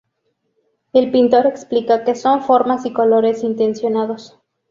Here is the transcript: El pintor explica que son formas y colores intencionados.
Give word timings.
El 0.93 1.11
pintor 1.11 1.45
explica 1.45 2.03
que 2.03 2.15
son 2.15 2.41
formas 2.41 2.87
y 2.87 2.91
colores 2.91 3.43
intencionados. 3.43 4.39